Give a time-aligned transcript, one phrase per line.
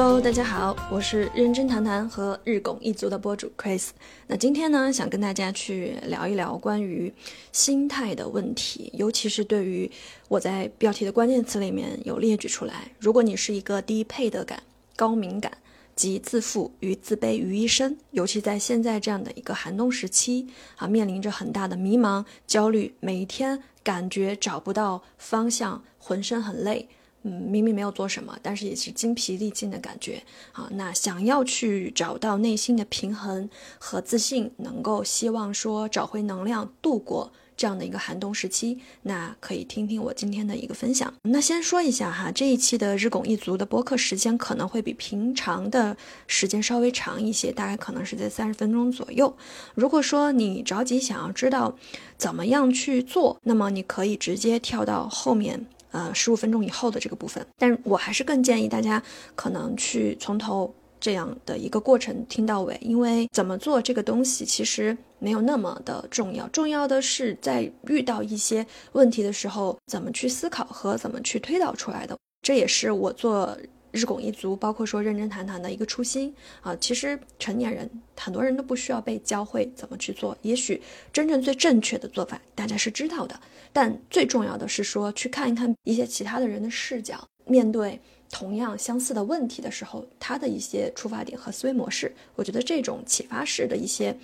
[0.00, 3.88] Hello，大家好，我是认真谈谈和日拱一族的播主 Chris。
[4.28, 7.12] 那今天呢，想跟大家去聊一聊关于
[7.50, 9.90] 心态的问题，尤其是对于
[10.28, 14.62] 我在标题的关键词里面有列举出来，如果你是一个低配得感、
[14.94, 15.50] 高敏感
[15.96, 20.46] 及自负与自卑于一身，尤其在现在这样的一个寒冬时期
[20.76, 26.88] 啊，面临着很大的迷茫、焦虑，每一天感觉找不到方向，浑身很累。
[27.22, 30.22] 嗯，明明没有做什么，但是也是精疲力尽的感觉
[30.52, 30.68] 啊。
[30.72, 41.12] 那想要去找到内心的平衡和自信，能够希望说找回能量，度过这样的一个寒冬时期，那可以听听我今天的一个分享。
[41.22, 45.96] 那先说一下哈，这一期的日拱一族的播客时间可能会比平常的
[46.28, 49.36] 时间稍微长一些，大概可能是在三十分钟左右。
[49.74, 51.76] 如果说你着急想要知道
[52.16, 55.66] 怎么样去做，那么你可以直接跳到后面。
[55.90, 59.02] 呃，十五分钟以后的这个部分，但我还是更建议大家
[59.34, 73.56] 可能去从头这样的一个过程听到尾，因为怎么做这个东西其实没有那么的重要，重要的是在遇到一些问题的时候，怎么去思考和怎么去推导出来的，这也是我做。
[73.90, 80.80] 日拱一卒，包括说认真谈谈的一个初心啊，其实成年人很多人都不需要被教会怎么去做，也许
[81.12, 83.38] 真正最正确的做法大家是知道的，
[83.72, 87.98] 但最重要的是说去看一看一些其他的人的视角，面对
[88.30, 94.14] 同样相似的问题的时候，他的一些出发点和思维模式，我觉得这种启发式的一些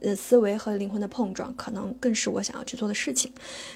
[0.00, 3.32] 呃思维和灵魂的碰撞，可能更是我想要去做的事情。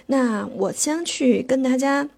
[0.07, 2.09] 那我先去跟大家。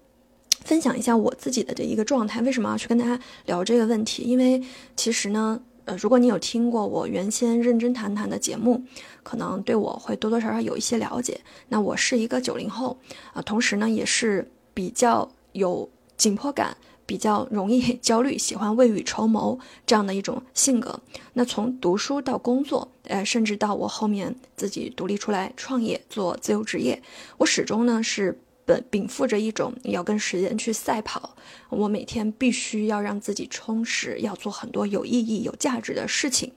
[0.63, 4.23] 分享一下我自己的这一个状态，为什么要去跟大家聊这个问题？
[4.23, 4.61] 因为
[4.95, 8.83] 其实呢，呃，如果你有听过我原先认真谈谈的节目，
[9.23, 11.41] 可能对我会多多少少有一些了解。
[11.69, 12.97] 那我是一个九零后
[13.33, 16.77] 啊，同时呢也是比较有紧迫感，
[17.07, 20.99] 比较容易焦虑，喜欢未雨绸缪这样的一种性格。
[21.33, 27.01] 那从读书到工作，呃，甚至到我后面自己独立出来创业做自由职业，
[27.39, 28.39] 我始终呢是。
[28.71, 31.35] 本禀赋着一种要跟时间去赛跑，
[31.67, 36.53] 我每天必须要让自己充实，要做很多有意义、有价值的事情，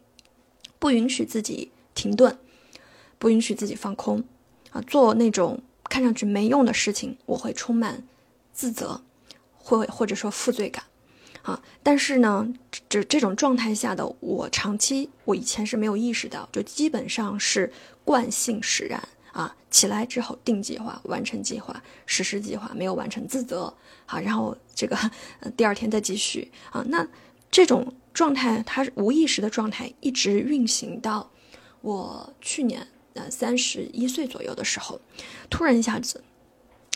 [0.78, 2.38] 不允许自己停顿，
[3.18, 4.22] 不允许自己放空，
[4.70, 5.60] 啊，做那种
[5.90, 8.04] 看上去没用的事情，我会充满
[8.52, 9.02] 自责，
[9.56, 10.84] 会或者说负罪感，
[11.42, 12.46] 啊，但是呢，
[12.88, 17.72] 这这种状态下的我，长期我以前是没有意识到，就基本上是
[18.04, 19.02] 惯性使然。
[19.34, 23.74] 啊，起来之后定计划，完成计划，实施计划，没有完成自责，
[24.06, 24.96] 好，然后这个
[25.56, 26.84] 第二天再继续啊。
[26.86, 27.04] 那
[27.50, 31.28] 这种状态，它是无意识的状态，一直运行到
[31.80, 35.00] 我去年呃三十一岁左右的时候，
[35.50, 36.22] 突然一下子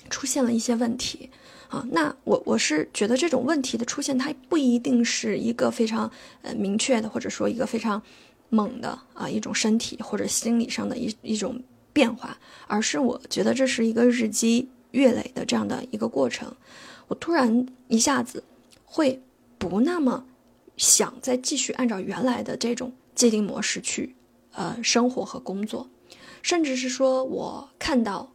[0.08, 1.30] 出现了一些问题
[1.68, 1.84] 啊。
[1.90, 6.08] 那我我是觉得这种问题的出现，它不一定是一个非常
[6.42, 8.00] 呃明确的，或者说一个非常
[8.48, 11.60] 猛的啊一种身体或者心理上的一一种。
[11.98, 12.38] 变化，
[12.68, 16.54] 而是我觉得这是一个日积月累的这样的一个过程。
[17.08, 18.44] 我突然一下子
[18.84, 19.20] 会
[19.58, 20.24] 不那么
[20.76, 24.14] 想再继续按照原来的这种既定模式去
[24.52, 25.90] 呃生活和工作，
[26.40, 28.30] 甚至是说我看到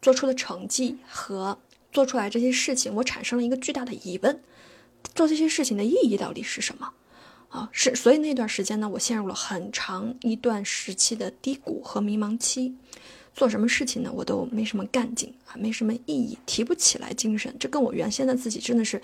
[0.00, 1.58] 做出的成绩和
[1.92, 4.40] 做出来这些事情，我产生了一个巨大的疑问：
[5.14, 6.94] 做这些事情的意义到底是什么？
[7.52, 12.74] 啊，是，所以那段时间呢，我陷入了很长一段时期的低谷和迷茫期，
[13.34, 18.98] 做什么事情呢，我都没什么干劲啊，没什么意义，提不起来精神，这跟我原先的自己真的是，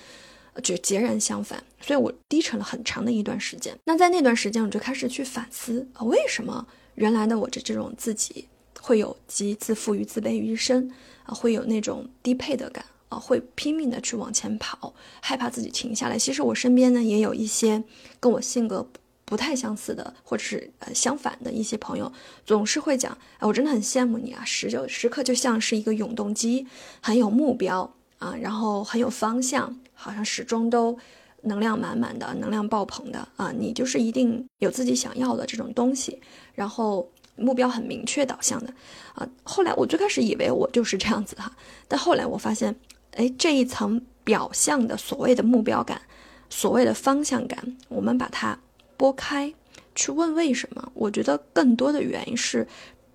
[0.62, 3.78] 就截然相反，所以我低沉了很长的一段时间。
[3.84, 8.48] 那在那段时间，我就开始去反思啊，为什么原来的我这这种自己
[8.80, 10.90] 会有集自负与自卑于一身
[11.24, 12.82] 啊，会有那种低配的感。
[13.08, 16.18] 啊，会拼命的去往前跑，害怕自己停下来。
[16.18, 17.82] 其实我身边呢也有一些
[18.20, 18.88] 跟我性格
[19.24, 22.12] 不太相似的，或者是呃相反的一些朋友，
[22.44, 26.66] 总是会讲，哎，我真的很羡慕你啊，时就时刻就像是一个永动机，
[27.00, 30.98] 很有目标啊，然后很有方向，好像始终都
[31.42, 36.20] 能量满满的，能量爆棚的啊，你就是一定有自己想要的这种东西，
[36.54, 37.08] 然后。
[37.40, 38.74] 目标很明确导向的，
[39.14, 41.56] 啊，后来我最开始以为我就是这样子哈，
[41.86, 42.74] 但后来我发现，
[43.18, 46.00] 哎，这一层表象的所谓的目标感，
[46.48, 48.56] 所谓的方向感，我们把它
[48.96, 49.52] 拨开，
[49.96, 50.92] 去问为什么？
[50.94, 52.64] 我觉得更多的原因是，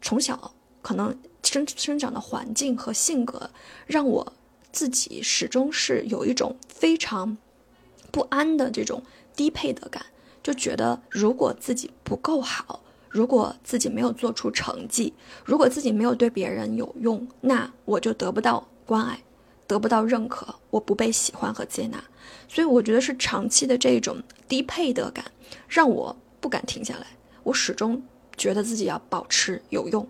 [0.01, 3.49] 从小可能生生长的环境和性格，
[3.87, 4.33] 让我
[4.73, 7.37] 自己始终是有一种非常
[8.11, 9.01] 不安的这种
[9.37, 10.05] 低配的感，
[10.43, 12.81] 就觉得如果自己不够好。
[13.07, 15.13] 如果自己没有做出成绩，
[15.45, 19.23] 如果自己没有对别人有用，那我就得不到关爱，
[19.73, 22.01] 得不到认可，我不被喜欢和接纳，
[22.47, 25.25] 所以我觉得是长期的这种低配得感，
[25.67, 27.07] 让我不敢停下来。
[27.41, 27.99] 我始终
[28.37, 30.07] 觉得自己要保持有用，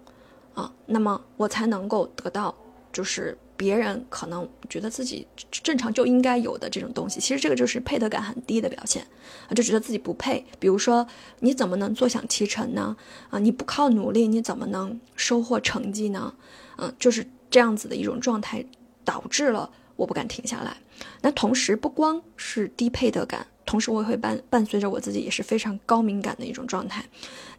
[0.54, 2.54] 啊，那么我才能够得到，
[2.92, 7.22] 就是别人可能觉得自己正常就应该有的这种东西。
[7.22, 9.02] 其实这个就是配得感很低的表现，
[9.48, 10.46] 啊，就觉得自己不配。
[10.60, 11.08] 比如说，
[11.40, 12.98] 你怎么能坐享其成呢？
[13.30, 16.34] 啊，你不靠努力，你怎么能收获成绩呢？
[16.78, 18.66] 嗯，就是这样子的一种状态，
[19.04, 20.78] 导致了我不敢停下来。
[21.22, 23.48] 那同时，不光是低配得感。
[23.66, 27.06] 同时，我也会伴伴随着我自己也是非常高敏感的一种状态。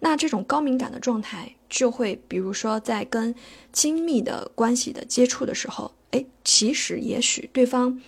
[0.00, 3.34] 那这种高敏感的状态，就会比如说在跟
[3.72, 8.00] 亲密的关系的接触的时候，哎，其实也许对方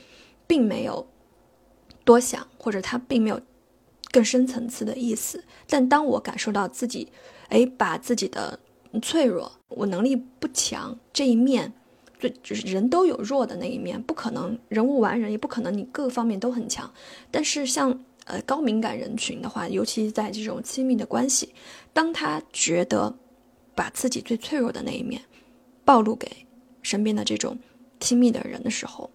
[0.47, 1.09] 并没有
[2.05, 3.41] 多想，或者他并没有
[4.11, 5.43] 更深层次的意思。
[5.67, 7.11] 但当我感受到自己，
[7.49, 8.61] 哎，把自己的
[9.01, 11.73] 脆弱，我能力不强这一面。
[12.19, 16.91] 最就是人都有弱的那一面，不可能人无完人，也不可能你各方面都很强。
[17.31, 21.53] 但是像呃高敏感人群的话，尤其在这种亲密的关系，
[21.93, 23.15] 当他觉得
[23.75, 25.23] 把自己最脆弱的那一面
[25.85, 26.31] 暴露给
[26.83, 27.59] 身边的这种
[28.01, 29.11] 亲密的人的时候，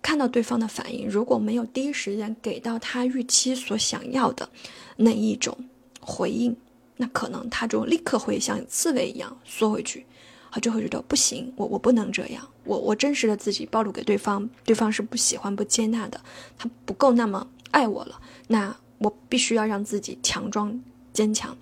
[0.00, 4.48] 看到对方的反应，如果没有第一时间给到他预期所想要的
[4.96, 5.56] 那一种
[6.00, 6.56] 回应，
[6.96, 10.06] 那可能他就立刻会像刺猬一样缩回去。
[10.50, 16.20] 他就会觉得不行，我我不能这样，我我真实的自己暴露给对方，对方是不喜欢不接纳的，
[16.56, 20.80] 他不够那么爱我了，那我必须要让自己强装
[21.12, 21.56] 坚强，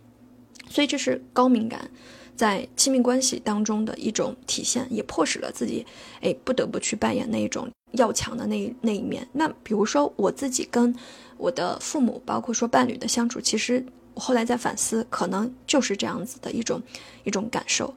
[0.68, 1.90] 所以这是高敏感
[2.36, 5.84] 在亲密关系当中的一种体现，也迫使了自己，
[6.20, 9.26] 哎，不得不去扮演那一种要强的那那一面。
[9.32, 10.94] 那比如说我自己跟
[11.36, 13.84] 我的父母，包括说伴侣的相处，其实
[14.14, 16.82] 我后来在反思，可能就是这样子的一种
[17.24, 17.94] 一种感受。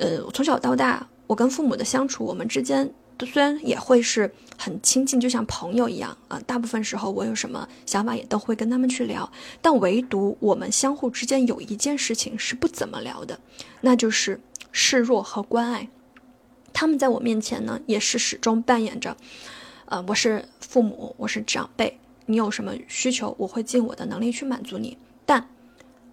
[0.00, 6.40] 呃，从小到大，我跟父母的相处，我们之间虽然也会是很亲近，就像朋友一样啊。
[6.46, 9.30] 大部分时候，我有什么想法也都会跟他们去聊，
[9.60, 13.38] 但唯独我们相互之间有一件事情是不怎么聊的，
[13.82, 14.40] 那就是
[14.72, 15.86] 示弱和关爱。
[16.72, 19.14] 他们在我面前呢，也是始终扮演着，
[19.84, 25.46] 呃，我是父母，我是长辈，你有什么需求，我会尽我的能力去满足你，但。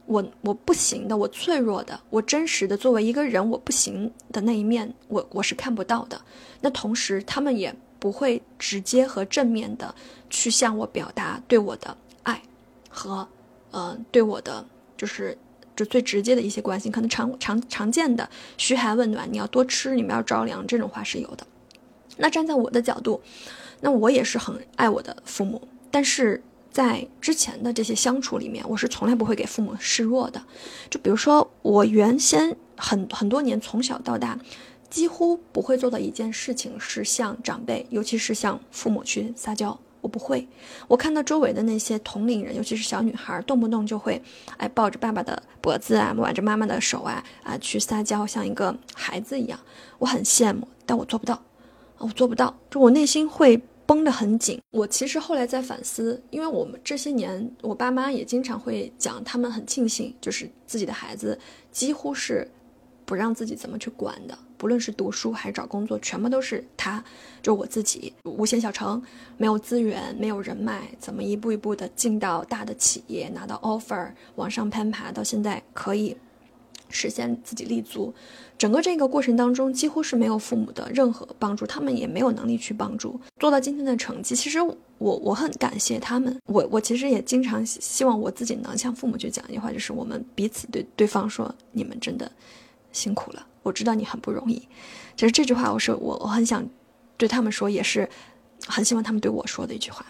[0.07, 6.19] 我我不行的，我脆弱的，我真实的作为一个人，我不行的那一面，我我是看不到的。
[6.61, 9.93] 那同时，他们也不会直接和正面的
[10.29, 12.41] 去向我表达对我的爱
[12.89, 13.27] 和，
[13.71, 14.65] 呃，对我的
[14.95, 15.37] 就是
[15.75, 16.89] 就最直接的一些关心。
[16.89, 21.45] 可能常常常见的嘘寒问暖，你要多吃，你们要着凉，这种话是有的。
[22.17, 23.21] 那站在我的角度，
[23.81, 26.41] 那我也是很爱我的父母，但是。
[26.77, 30.39] 在之前的这些相处里面，我是从来不会给父母示弱的。
[30.91, 34.39] 就比如说，我原先很很多年从小到大，
[34.87, 39.75] 几乎不会做的一件事情是向长辈，尤其是向父母去撒娇。
[40.01, 40.47] 我不会。
[40.87, 44.21] 我看到周围的那些同龄人，尤其是小女孩，动不动就会
[44.57, 49.59] 哎抱着爸爸的脖子啊，挽着妈妈的手啊啊去撒娇，像一个孩子一样。
[49.97, 51.41] 我很羡慕，但我做不到。
[51.97, 52.55] 我做不到。
[52.69, 53.63] 就我内心会。
[53.87, 54.61] 绷得很紧。
[54.69, 61.39] 我其实后来在反思，因为我们这些年，我爸妈也经常会讲，他们很庆幸，就是自己的孩子
[61.71, 62.47] 几乎是
[63.05, 67.01] 不让自己怎么去管的，不论是读书还是找工作，全部都是他，
[67.41, 69.01] 就我自己，无限小城，
[69.37, 76.15] 没有资源，没有人脉，怎么一步一步的进到大的企业，拿到 offer，往上攀爬，到现在可以。
[76.89, 78.13] 实现自己立足，
[78.57, 84.35] 整个这个过程当中几乎是没有父母的任何帮助，他们也没有能力去帮助做到今天的成绩。
[84.35, 92.31] 其实我我很感谢他们，我我其实也经常希望我自己能向父母去讲一句话，就是我们彼此对对方说：“你们真的
[92.91, 94.67] 辛苦了，我知道你很不容易。”
[95.15, 96.67] 其实这句话我是我我很想
[97.17, 98.07] 对他们说，也是
[98.65, 100.05] 很希望他们对我说的一句话。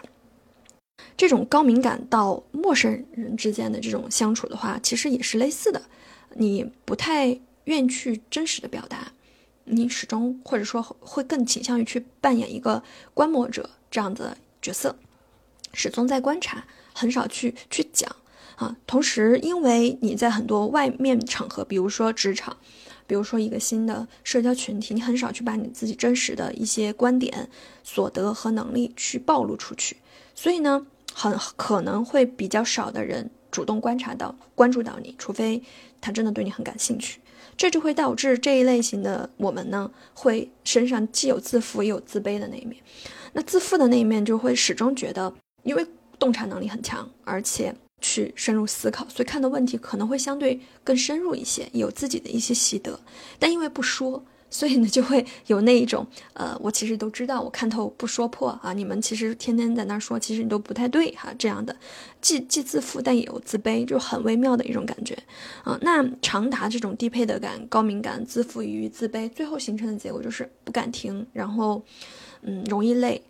[1.15, 5.81] 这种高敏感到陌生人之间的这种相处的话，其实也是类似的。
[6.37, 9.11] 你不太愿去真实的表达，
[9.65, 14.95] 你始终或者说会更倾向于去扮演一个观摩者这样的角色，
[15.73, 18.15] 始终在观察，很少去去讲
[18.55, 18.77] 啊。
[18.85, 22.55] 同时，因为你在很多外面场合，比如说职场，
[23.07, 27.49] 比如说一个新的社交群体，你很少去把你自己真实的一些观点、
[27.83, 29.97] 所得和能力去暴露出去，
[30.35, 33.31] 所以呢，很可能会比较少的人。
[33.49, 35.63] 主动观察到、关注到你，除非
[36.01, 37.19] 他真的对你很感兴趣，
[37.55, 42.81] 这就会导致这一类型的我们呢，会身上既有自负也有自卑的那一面。
[43.33, 45.85] 那自负的那一面就会始终觉得，因为
[46.17, 52.99] 洞察能力很强，而且去深入思考，所以看的问题可能会相对更深入一些，有自己的一些习得。
[53.37, 58.73] 但因为不说，所以呢，就会有那一种，呃，我其实都知道，我看透不说破啊。
[58.73, 61.75] 你们其实天天在那说，其实你都不太对哈，这样的，
[62.21, 65.17] 既既自负，但也有自卑，就很微妙的一种感觉
[65.63, 65.77] 啊。
[65.81, 71.83] 那长达这种低配的感、高敏感、自负与自卑，最后形成的结果就是不敢停，然后，
[72.41, 73.21] 嗯，容易累。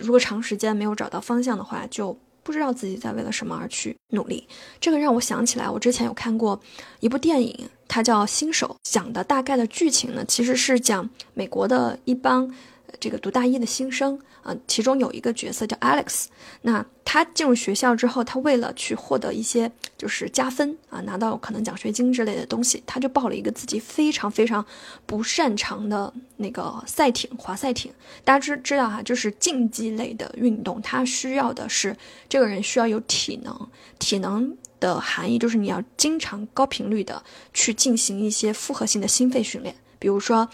[0.00, 2.18] 如果长时间没有找到方向的话，就。
[2.42, 4.46] 不知道自己在为了什么而去努力，
[4.80, 6.60] 这个让我想起来，我之前有看过
[7.00, 12.52] 一部电影，它叫《新手》，讲的大概的剧情呢，其实是讲美国的一帮。
[13.00, 16.26] 这个读大一的新生啊，其中有一个角色叫 Alex。
[16.62, 24.64] 那他进入学校之后，他为了去获得一些就是加分啊，拿到可能奖学金之类的东西，他就报了一个自己非常非常
[25.06, 27.92] 不擅长的那个赛艇滑赛艇。
[28.24, 31.96] 大家知知道哈，就是竞技类的运动，它需要的是
[32.28, 33.68] 这个人需要有体能。
[33.98, 37.22] 体能的含义就是你要经常高频率的
[37.52, 40.48] 去进行一些复合性的心肺训练，比如说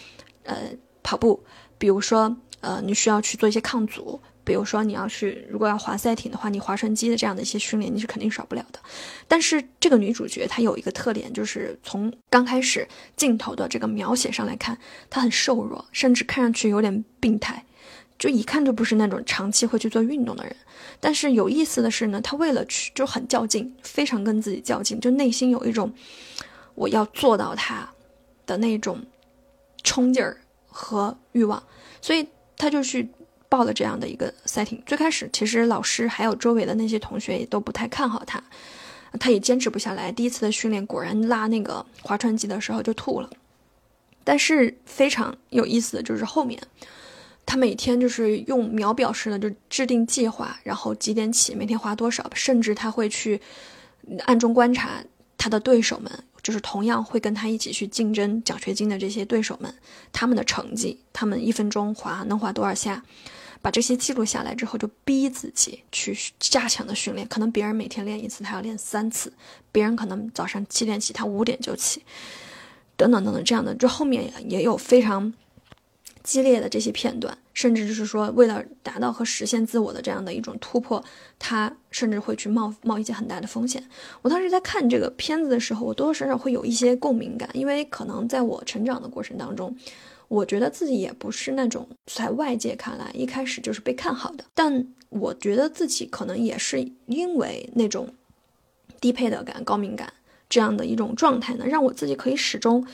[0.45, 0.57] 呃
[1.03, 1.43] 跑步。
[1.79, 4.21] 比如说，呃，你需要去做一些抗阻。
[4.45, 8.81] 比如说，你要去如果要划赛艇的话，你划船机的这样的一些训练，你是肯定少不了的。
[9.29, 14.79] 但是这个女主角她有一个特点，就是从刚开始镜头的这个描写上来看，
[15.11, 17.63] 她很瘦弱，甚至看上去有点病态，
[18.19, 20.57] 就一看就不是那种长期会去做运动的人。
[20.99, 25.93] 但是有意思的是呢，她为了去就很较劲，非常跟自己较劲，就内心有一种
[26.75, 27.87] 我要做到她
[28.47, 28.99] 的那种
[29.85, 30.39] 冲劲儿。
[30.69, 31.63] 和欲望，
[32.01, 33.09] 所以他就去
[33.49, 34.83] 报了这样的一个赛艇。
[34.87, 38.43] 最开始，其实老师还有周围的那些同学也都不太看好他，
[39.19, 40.13] 他也坚持不下来。
[40.13, 43.31] 第一次的训练，果然拉那个划船机的时候就吐了。
[44.23, 46.61] 但是非常有意思的就是后面，
[47.47, 53.41] 他每天就是用秒表式的就制定计划，然后几点起，每天划多少，甚至他会去
[54.27, 55.03] 暗中观察
[55.39, 56.13] 他的对手们。
[56.49, 59.71] 就是同样会跟他一起去竞争奖学金的这些对手们，
[60.11, 63.05] 他们的成绩，他们一分钟滑能滑多少下，
[63.61, 67.29] 把这些记录下来之后，就逼自己去加强的训练。
[67.29, 69.29] 可能别人每天练一次，他要练三次；
[69.71, 72.03] 别人可能早上七点起，他五点就起，
[72.97, 75.31] 等等等等，这样的，就后面也有非常。
[76.23, 81.03] 激烈的这些片段，甚至就是说，为了达到和实现自我的这样的一种突破，
[81.39, 83.83] 他甚至会去冒冒一些很大的风险。
[84.23, 89.75] 我当时在看这个片子的时候，我多多少少会有一些共鸣感，因为可能在我成长的过程当中，
[90.29, 98.13] 我觉得自己也不是那种在外界看来一开始就是被看好的，但我觉得自己可能也是因为那种
[99.01, 100.13] 低配的感、高敏感
[100.51, 102.87] 这样的一种状态呢，让我自己可以始终，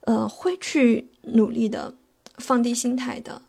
[0.00, 1.94] 呃，会去努力的。
[2.38, 3.42] 放低心态的，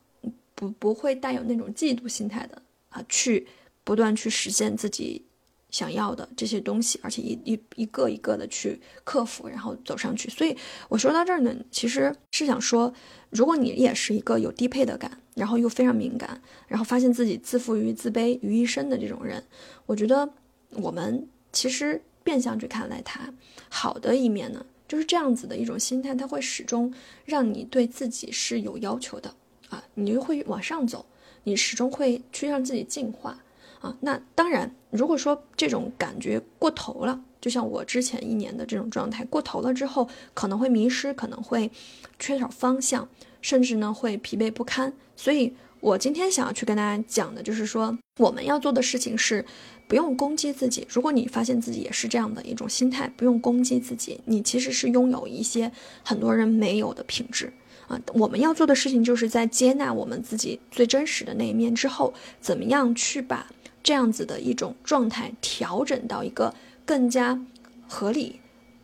[0.53, 3.47] 不不会带有那种嫉妒心态的啊，去
[3.83, 5.25] 不断去实现自己
[5.69, 10.29] 想要的这些东西，而且一一一个一个的去克服，然后走上去。
[10.29, 10.55] 所以
[10.87, 12.93] 我说到这儿呢，其实是想说，
[13.29, 19.43] 如果你也是一个有低配的感，然后又非常敏感，然后发现自己自负于自卑于一身的这种人，
[19.85, 20.29] 我觉得
[20.69, 23.33] 我们其实变相去看待他
[23.69, 24.65] 好的一面呢。
[24.87, 26.93] 就是这样子的一种心态，它会始终
[27.25, 29.33] 让你对自己是有要求的
[29.69, 31.05] 啊，你就会往上走，
[31.43, 33.39] 你始终会去让自己进化
[33.81, 33.95] 啊。
[34.01, 41.71] 那当然，如果说这种感觉过头了，就像我之前一年的这种状态过头了之后，可能会迷失，可能会
[42.19, 43.07] 缺少方向，
[43.41, 44.93] 甚至呢会疲惫不堪。
[45.15, 49.45] 所以我今天想要去跟大家讲的就是说，我们要做的事情是。
[49.87, 50.83] 不用攻击自己。
[50.89, 55.71] 如果你发现自己也是这样的一种心态，不用攻击自己，你其实是拥有一些
[56.03, 57.53] 很多人没有的品质
[57.87, 58.01] 啊。
[58.15, 62.11] 我们要做的事情就是在接纳我们自己最真实的那一面之后，
[62.41, 63.45] 怎么样去把
[63.83, 66.51] 这样子的一种状态调整到一个
[66.83, 67.39] 更加
[67.87, 68.39] 合理，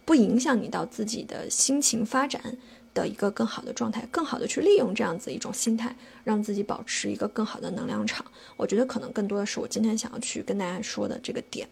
[0.05, 2.60] 不影响你到自己的心情发展。
[2.93, 8.25] 的一个更好的状态，更好的去利用这样子一种心态，让自己保持一个更好的能量场。
[8.57, 11.67] 我觉得可能更多的是我今天想要去跟大家说的这个点。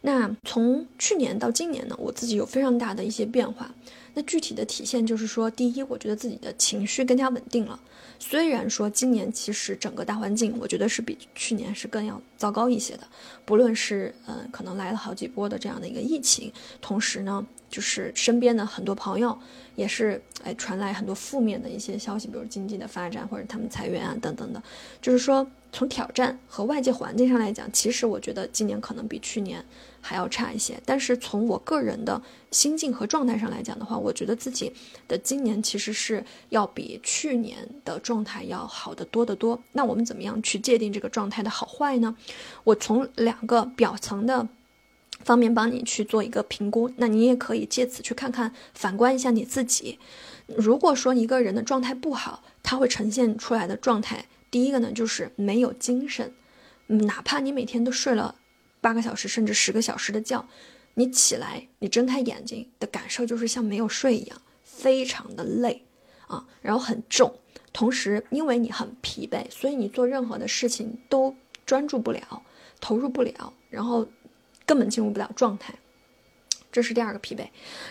[0.00, 3.70] 那从去年到今年呢，我自己有非常大的一些变化。
[4.14, 7.78] 那具体的体现就是说，第一，我觉得自己的情绪更加稳定了。
[8.18, 13.06] 虽然说今年其实整个大环境，我觉得是比去年是更要糟糕一些的。
[13.44, 17.46] 不论是嗯，可能来了好几波的这样的一个疫情，同时呢。
[17.72, 19.34] 就是身边的很多朋友
[19.76, 24.62] 也是哎传来很多负面的一些消息，比如经济的发展或者他们裁员啊等等的。
[25.00, 29.64] 就是说从挑战和外界环境上来讲，其实我觉得今年可能比去年
[30.00, 30.78] 还要差一些。
[30.84, 34.72] 但是从我个人的心境和状态上来讲的话，我觉得自己
[35.08, 39.58] 的今年其实是要比去年的状态要好得多得多。
[39.72, 42.14] 那我们怎么样去界定这个状态的好坏呢？
[42.64, 44.46] 我从两个表层的。
[45.24, 46.90] 方面帮你去做一个评估。
[46.96, 50.00] 那你也可以借此去看看，反观一下你自己。
[50.48, 56.32] 如果说一个人的状态不好，他会呈现出来的状态，第一个呢就是没有精神，
[56.86, 58.36] 哪怕你每天都睡了
[58.82, 60.46] 八个小时甚至十个小时的觉，
[60.94, 65.86] 你起来你睁开眼睛的感受就是像没有睡一样，非常的累
[66.26, 67.34] 啊，然后很重。
[67.72, 72.42] 同时，因为你很疲惫，所以你做任何的事情都专注不了，
[72.78, 74.06] 投入不了，然后
[74.66, 75.74] 根本进入不了状态。
[76.72, 77.40] 这是第二个疲惫。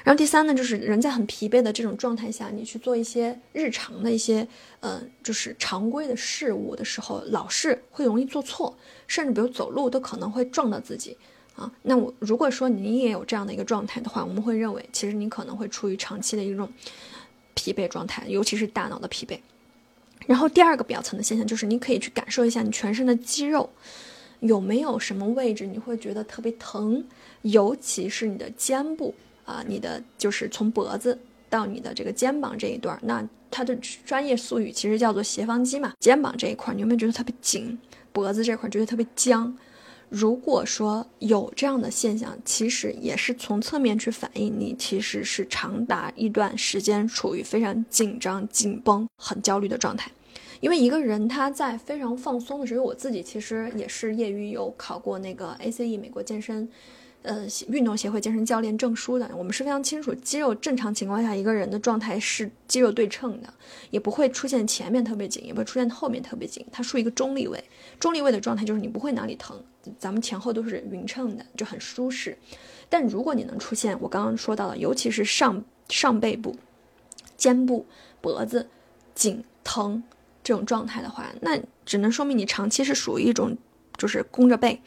[0.04, 4.46] 然后第三呢，就是人在很疲惫的这种状态下，你去做一些日常的一些，
[4.80, 11.16] 呃，就是常规的事物的时候，老是会容易做错，甚至比如走路都可能会撞到自己
[11.56, 11.72] 啊。
[11.84, 16.68] 那我如果说你也有这样的一个状态的话，我们会认为，其实你可能会处于长期的一种
[17.54, 19.40] 疲惫状态，尤其是大脑的疲惫。
[20.28, 23.70] 然后第二个表层的现象就是，你可以去感受一下你全身的肌肉
[24.42, 27.04] 有没有什么位置你会觉得特别疼，
[27.44, 31.18] 尤其是你的肩部啊，你的就是从脖子
[31.50, 35.94] 到你的这个肩膀这一段，那它的专业术语其实叫做斜方肌嘛。
[36.00, 37.78] 肩膀这一块你有没有觉得特别紧？
[38.12, 39.56] 脖子这块觉得特别僵？
[40.10, 50.12] 如果说有这样的现象，其实也是从侧面去反映你其实是长达一段时间处于非常紧张、紧绷、很焦虑的状态。
[50.62, 56.70] 因为一个人他在非常放松的时候，我自己其实也是业余有考过那个 ACE 美国健身。
[57.24, 63.54] 呃，运动协会健身教练证书的，我们是非常清楚，肌肉正常情况下一个人的状态是肌肉对称的，
[63.92, 67.64] 也不会出现前面特别紧，也不会出现后面特别紧，它属于一个中立位。
[68.00, 69.56] 中立位的状态就是你不会哪里疼，
[70.00, 72.36] 咱们前后都是匀称的，就很舒适。
[72.90, 76.56] 但如果你能出现我刚刚说到的，尤其是上上背部、
[77.38, 77.86] 肩部、
[78.20, 78.68] 脖子
[79.14, 80.02] 紧疼
[80.52, 83.58] 这种状态的话，那只能说明你长期是属于一种
[83.96, 84.82] 就是弓着背。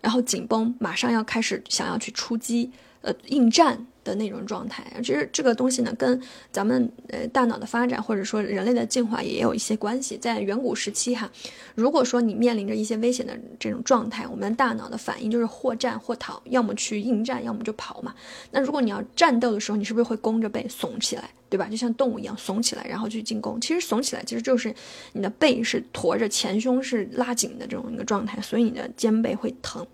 [0.00, 4.84] 然后紧绷，马上要开始想要去出击，呃，应战的那种状态。
[4.98, 10.16] 其实这个东西呢，跟咱们呃大脑的发展或者说人类的进化也有一些关系。
[10.16, 11.28] 在远古时期哈，
[11.74, 18.14] 如果说你面临着一些危险的这种状态，我们大脑的反应就是或战或逃，要么去应战，要么就跑嘛。
[18.52, 21.28] 那如果你要战斗的时候，你是不是会弓着背耸起来？
[21.50, 21.66] 对吧？
[21.68, 23.60] 就像动物一样耸起来，然后去进攻。
[23.60, 24.74] 其实耸起来其实就是
[25.12, 29.86] 你的背是驮着，前胸是拉紧的这种一个状态，所以你的肩背会疼。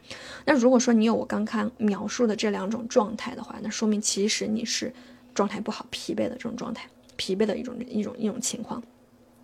[0.44, 4.92] 那如果说你有我刚刚描述的这两种状态的话，那说明其实你是
[5.34, 8.82] 状态不好、疲惫的这种状态，疲惫的一种一种一种情况。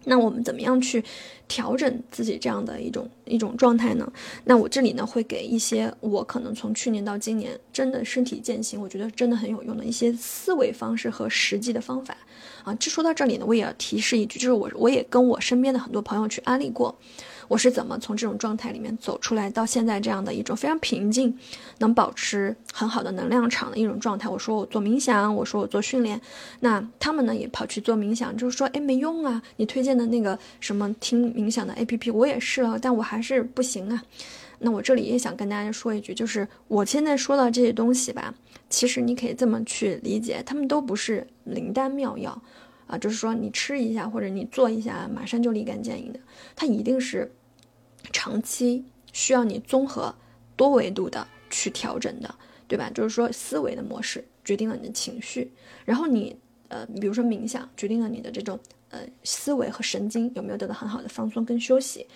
[0.04, 1.04] 那我们怎么样去
[1.46, 4.10] 调整自己这样的一种一种状态呢？
[4.44, 12.16] 那我这里呢会给一些我可能从去年到今年真的身体践行，我觉得真的很有用的一些思维方式和实际的方法
[12.64, 12.74] 啊。
[12.76, 16.96] 就说到这里呢，我也要提示一句，就是我我也跟我身边的很多朋友去安利过。
[17.50, 21.36] 我是怎么从这种状态里面走出来，到现在这样的一种非常平静，
[21.78, 24.28] 能保持很好的能量场的一种状态？
[24.28, 26.20] 我说我做冥想，我说我做训练，
[26.60, 29.42] 那他们呢也跑去做冥想，就是说，哎，没用啊！
[29.56, 34.00] 你推荐的那个什么听冥想的 APP，我也试了，但我还是不行啊。
[34.60, 38.32] 那我这里也想跟大家说一句，就是我现在说到这些东西吧，
[38.68, 42.40] 其实你可以这么去理解，他们都不是灵丹妙药
[42.86, 46.20] 啊，就是说你吃一下或者你做一下，马上就立竿见影的，
[46.54, 47.28] 它一定是。
[48.12, 50.14] 长期需要你综合
[50.56, 52.34] 多维度的去调整的，
[52.68, 52.90] 对吧？
[52.94, 55.52] 就是说思维的模式决定了你的情绪，
[55.84, 56.36] 然后你
[56.68, 58.58] 呃，比如说冥想决定了你的这种
[58.90, 62.06] 呃思维和神经有没有得到很好的放松跟休息。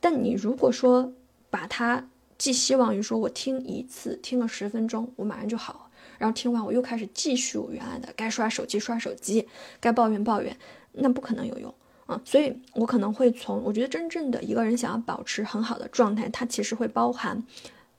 [0.00, 1.12] 但你如果说
[1.50, 9.48] 把它寄希望于说我听一次听了十分钟我马上就好，然后听完我又开始继续我原来的该刷手机刷手机，
[9.80, 10.56] 该抱怨抱怨，
[10.92, 11.74] 那不可能有用。
[12.06, 17.42] 啊，所以我可能会从，我觉得真正的一个人想要保持很好的状态，它其实会包含，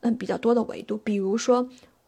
[0.01, 1.67] 嗯，比较多的维度，比如说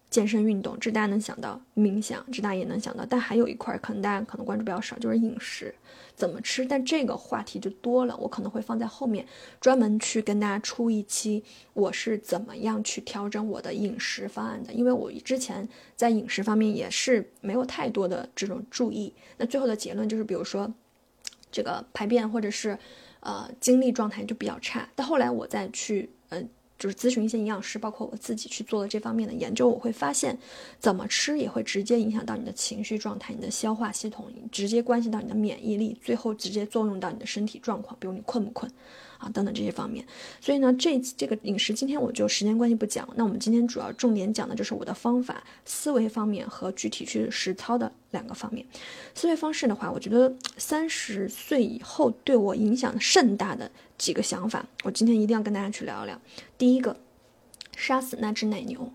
[0.10, 3.04] 健身运动，这大家能想到；冥想，这大家也能想到。
[3.10, 5.74] 但还有一块，可能大家可能关注比较少，就是饮食
[6.14, 6.64] 怎么吃。
[6.64, 9.26] 但这个话题就多了，我可能会放在后面，
[9.60, 14.72] 专门去跟大家出一期，我是怎么样去调整我的饮食方案的。
[14.72, 19.12] 因为我之前在饮食方面也是没有太多的这种注意。
[19.38, 20.72] 那最后的结论就是，比如说。
[21.52, 22.78] 这个排便或者是，
[23.20, 24.88] 呃，精力状态就比较差。
[24.96, 30.38] 到后来我再去，嗯，就是咨询一些营养师，包括我自己去做了这方面的研究，我会发现，
[30.80, 38.72] 怎么吃也会直接影响到你的情绪状态、你的消化系统，直接关系到你的免疫力，最后直接作用到你的身体状况，比如你困不困。
[39.18, 40.06] 啊，等等这些方面，
[40.40, 43.08] 所以呢，这这个饮食今天我就时间关系不讲。
[43.16, 48.66] 那我们今天主要重点讲的就是我的方法、思维方面和具体去实操的两个方面。
[49.16, 56.20] 思维方式的话，我觉得三十岁以后对我影响甚大的几个想法，我今天一定要跟大家去聊一聊。
[56.58, 56.98] 第一个，
[57.76, 58.92] 杀死那只奶牛。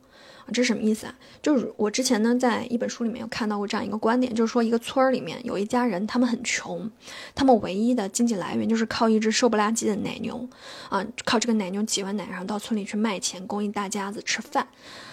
[0.52, 1.14] 这什么意思啊？
[1.40, 6.90] 就是我之前呢，在一本书里面有看到过这样一个观点，就是说一个村儿里面有一家人，他们很穷，
[7.34, 10.48] 他们唯一的经济来源就是靠一只瘦不拉几的奶牛，
[10.88, 14.66] 啊，靠这个奶牛挤完奶，然后到村里去卖钱，供一大家子吃饭。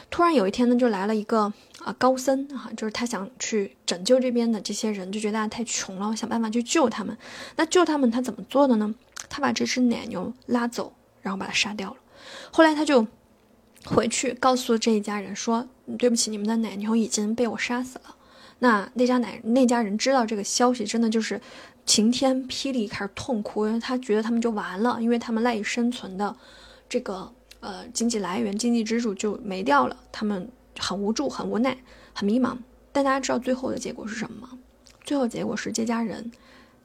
[0.10, 7.16] 突然有一天呢，就来了一个啊高僧啊，就是他想去拯救这边的这些人，就觉得大家太穷了，想办法去救他们。
[7.56, 8.96] 那救他们他怎么做的呢？
[9.30, 11.98] 他把这只奶牛拉走，然后把它杀掉了。
[12.52, 13.06] 后来他就。
[13.86, 18.16] 回去告诉这一家人说：“对不起，你们的奶牛已经被我杀死了。”
[18.60, 21.40] 那那家奶那家人知道这个消息，真的就是
[21.86, 26.36] 晴天霹雳，开始痛哭，因为他觉得他们就完了，因为他们赖以生存的
[26.90, 31.78] 这个呃经济来源、经济支柱就没掉了，他们很无助、很无奈、
[32.14, 32.58] 很迷茫。
[32.92, 34.58] 但大家知道最后的结果是什么吗？
[35.06, 36.32] 最后结果是这家人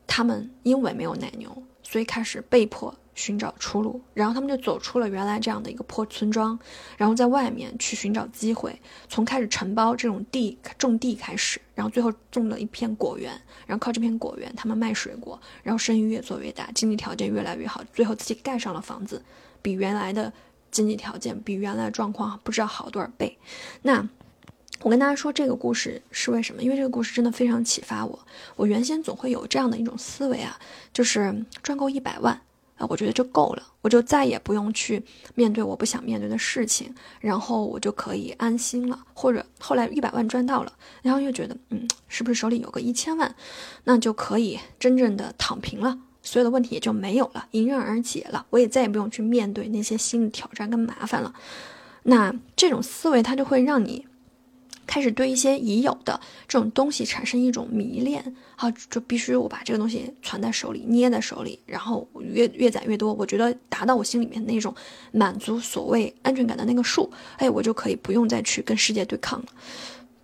[0.07, 2.94] 他们因为没有奶牛，所以开始被迫。
[3.14, 6.59] 寻找出路，然后他们就走出了原来这样的一个破村庄，
[6.96, 13.31] 然后在外面去寻找机会，从开始承包这种地种地开始，然后最后种了一片果园，
[13.66, 19.22] 然后靠这片果园他们卖水果，然后生意越做越大，经济条件越来越好，最后自己盖上了房子，
[19.62, 20.33] 比原来的
[20.70, 23.38] 经济条件比原来的状况不知道好多少倍。
[23.83, 24.09] 那
[24.81, 26.62] 我跟大家说这个故事是为什么？
[26.62, 28.18] 因为这个故事真的非常启发我。
[28.57, 30.59] 我原先总会有这样的一种思维啊，
[30.92, 32.42] 就是赚够一百万。
[32.88, 35.03] 我觉得就够了，我就再也不用去
[35.35, 38.99] 面对我不想面对的事情，然后我就可以安心了。
[39.12, 43.35] 或者后来一百万赚到了，然后又觉得，嗯，是不是手里有个一千万，
[43.85, 51.35] 那就可以真正的躺平了，所有的问题也就没有了，迎刃而解了，我也再也不用去面对那些新的挑战跟麻烦了。
[52.05, 54.07] 那这种思维，它就会让你。
[54.87, 64.75] 开始对一些已有的这种东西产生一种迷恋，好，就必须我把这个东西攒在手里，捏在手里，然后越越攒越多，我觉得达到我心里面那种
[65.12, 69.47] 满足所谓安全感的那个数，哎，我就可以不用再去跟世界对抗了。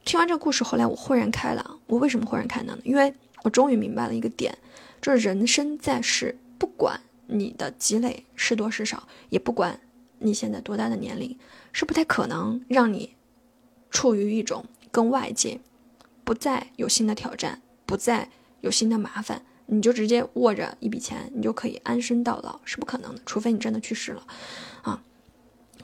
[0.04, 1.78] 听完这个故事，后来我豁然开朗。
[1.86, 2.78] 我为什么豁然开朗呢？
[2.84, 4.56] 因为我终于明白了一个点，
[5.00, 9.80] 就是人生在世，不管你的积累是多是少，也不管
[10.18, 11.36] 你现在多大的年龄，
[11.72, 13.14] 是不太可能让你。
[13.90, 15.60] 处于一种跟外界
[16.24, 18.28] 不再有新的挑战，不再
[18.60, 23.20] 有新的麻烦，你就直接握着一笔钱，你就可以安身到老，是不可能的。
[23.26, 24.26] 除非你真的去世了，
[24.82, 25.02] 啊！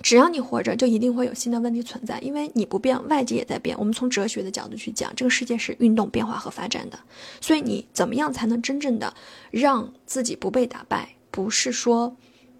[0.02, 3.76] 只要你活着，就一定会有新的问题存在，因为你不变，外界也在变。
[3.78, 6.98] 我们从哲学的角度去讲，这个世界是运动、变化和发展的。
[7.40, 9.14] 所以你怎么样才能真正的
[9.50, 11.16] 让自己不被打败？
[11.30, 12.14] 不是说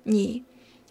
[0.04, 0.44] 你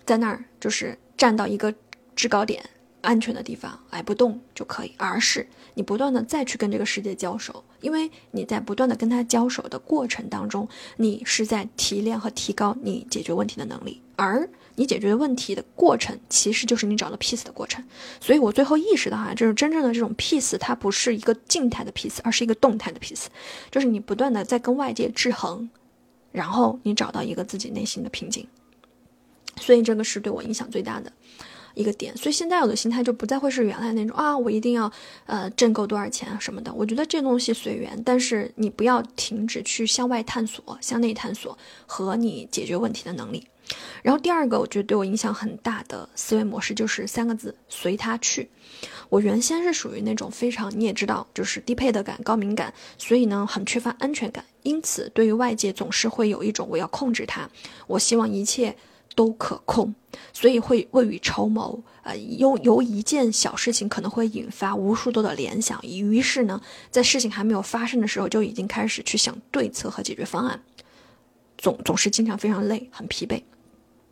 [0.05, 1.73] 在那儿就是站到一个
[2.15, 2.63] 制高点。
[3.05, 17.83] 安全的地方，哎，不动就可以，而是你不断的再去跟这个世界交手，因为你在不断的跟他交手的过程当中，你是在提炼和提高你解决问题的能力，而你解决问题的过程，其实就是你找到 peace 的过程。
[18.19, 23.25] 所以我最后意识到哈，就是真正的这种 peace，它不是一个静态的 peace，而是一个动态的 peace，
[23.71, 25.69] 就是你不断的在跟外界制衡，
[26.31, 28.47] 然后你找到一个自己内心的平静。
[29.57, 31.09] 所以这个是对我影响最大的。
[31.75, 34.91] 一个点，所以现在我的心态就不再会是原来那种啊，我一定要
[35.25, 36.73] 呃挣够多少钱什么的。
[36.73, 43.45] 我觉得这东西随缘，但是你不要停止去向外探索、向内探索和你解决问题的能力。
[44.01, 48.47] 然后第二个，我觉得对我影响很大的思维模式就是三个字：随他去。
[49.09, 57.49] 我原先是属于那种非常你也知道，就是低配的感、高敏感，所以呢很缺乏安全感，因此对于外界总是会有一种我要控制它，
[57.87, 58.75] 我希望一切。
[59.15, 59.95] 都可控，
[60.33, 61.81] 所以会未雨绸缪。
[62.03, 70.61] 呃，由由一件小事情可能会引发无数多的联想，于是呢，在事情还没有发生的时候，就已经开始去想对策和解决方案，
[71.57, 73.41] 总总是经常非常累，很疲惫。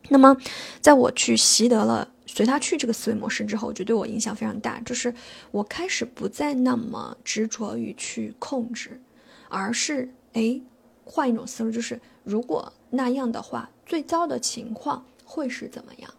[0.08, 0.36] 那么，
[0.80, 5.14] 在我去习得了随他去这个思维模式之后，就对我影响非常大，就是
[5.52, 9.00] 我开始不再那么执着于去控制，
[9.48, 10.60] 而是哎，
[11.04, 13.70] 换一种思路，就是如果那样的话。
[13.86, 16.10] 最糟的情况会是怎么样？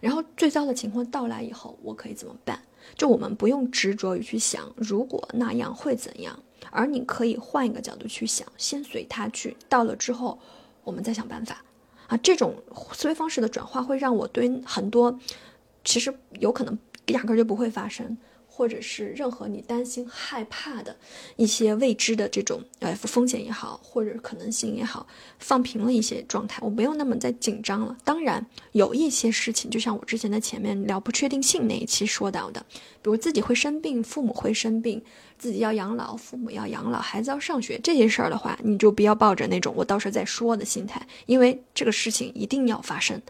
[0.00, 2.60] 然后最糟的情况到来以后，我可以怎么办？
[2.96, 6.36] 就我们不用执着于去想如果那样会怎样，
[6.72, 10.38] 而你可以换一个角度去想，先随他去，到了之后
[10.82, 11.64] 我们再想办法。
[12.08, 12.56] 啊，这种
[12.92, 15.16] 思维方式的转化会让我对很多
[15.84, 16.76] 其实有可能
[17.06, 18.18] 压根就不会发生。
[18.56, 20.96] 或者是任何你担心、害怕的
[21.36, 25.06] 一些未知的这种呃风险也好，或者可能性也好，
[25.38, 27.94] 放平了一些状态，我没有那么在紧张了。
[28.02, 32.64] 当然，有一些事情，就像我之前在前面聊不确定性那一期说到的，
[33.02, 35.02] 比如自己会生病，父母会生病，
[35.38, 43.20] 自己要养老，父母要养老，孩子要上学这些事儿的话，你就不要抱着那种我到时候再说的心态，因为这个事情一定要发生。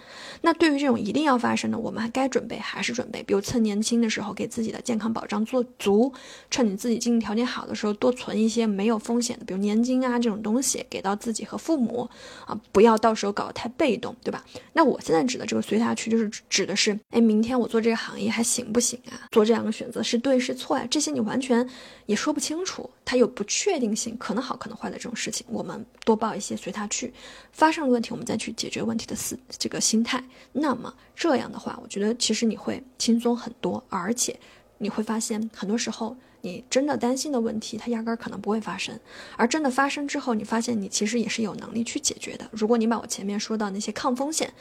[0.43, 6.13] 那对于这种一定要发生的，我们还该准备还是准备，比如趁年轻的时候给自己的健康保障做足，
[6.51, 12.09] 趁你自己经济条件好的时候多存一些没有风险的，比如年金啊这种东西给到自己和父母
[12.45, 14.45] 啊，不要到时候搞得太被动，对吧？
[14.73, 19.27] 那我现在指的这个随他去，就是指的是，哎，明天我做这个行业还行不行啊？
[19.33, 20.87] 做这两个选择是对是错呀？
[20.91, 21.67] 这些你完全
[22.07, 27.13] 也说不清楚，它有不确定性，可能好可能坏的这种事情，我们多报一些随他去，
[27.53, 30.23] 发生了问题我们再去解决问题的思这个心态。
[30.53, 34.39] 那么这样的话，我觉得其实你会轻松很多，而且
[34.79, 38.99] 你会发现很多时候你真的担心的问题，它压根儿可能不会发生，
[39.37, 42.49] 而真的发生之后，你发现你其实也是有能力去解决的。
[42.53, 44.55] 如果你把我前面说到那些抗风险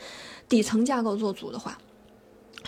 [0.49, 1.77] 底层架构做足的话。